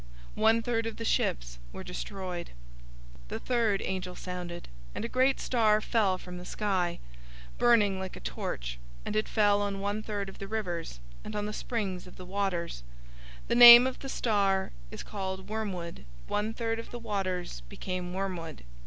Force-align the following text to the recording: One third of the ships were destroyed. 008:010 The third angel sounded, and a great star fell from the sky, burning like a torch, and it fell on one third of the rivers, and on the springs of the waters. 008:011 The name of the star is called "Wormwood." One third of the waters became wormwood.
One 0.33 0.63
third 0.63 0.87
of 0.87 0.97
the 0.97 1.05
ships 1.05 1.59
were 1.71 1.83
destroyed. 1.83 2.47
008:010 3.27 3.27
The 3.27 3.39
third 3.39 3.81
angel 3.85 4.15
sounded, 4.15 4.67
and 4.95 5.05
a 5.05 5.07
great 5.07 5.39
star 5.39 5.79
fell 5.79 6.17
from 6.17 6.39
the 6.39 6.43
sky, 6.43 6.97
burning 7.59 7.99
like 7.99 8.15
a 8.15 8.19
torch, 8.19 8.79
and 9.05 9.15
it 9.15 9.29
fell 9.29 9.61
on 9.61 9.79
one 9.79 10.01
third 10.01 10.27
of 10.27 10.39
the 10.39 10.47
rivers, 10.47 10.99
and 11.23 11.35
on 11.35 11.45
the 11.45 11.53
springs 11.53 12.07
of 12.07 12.15
the 12.15 12.25
waters. 12.25 12.81
008:011 13.43 13.47
The 13.49 13.55
name 13.57 13.85
of 13.85 13.99
the 13.99 14.09
star 14.09 14.71
is 14.89 15.03
called 15.03 15.49
"Wormwood." 15.49 16.05
One 16.25 16.55
third 16.55 16.79
of 16.79 16.89
the 16.89 16.97
waters 16.97 17.61
became 17.69 18.11
wormwood. 18.11 18.63